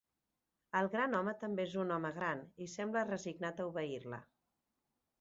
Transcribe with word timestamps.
El 0.79 0.89
gran 0.95 1.13
home 1.17 1.35
també 1.43 1.67
és 1.69 1.77
un 1.83 1.95
home 1.97 2.13
gran 2.17 2.43
i 2.67 2.71
sembla 2.79 3.07
resignat 3.13 3.63
a 3.67 3.71
obeir-la. 3.73 4.25